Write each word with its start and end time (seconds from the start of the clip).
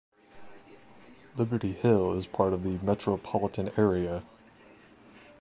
Liberty 1.37 1.73
Hill 1.73 2.13
is 2.17 2.25
part 2.25 2.53
of 2.53 2.63
the 2.63 2.79
metropolitan 2.83 3.69
area. 3.77 4.23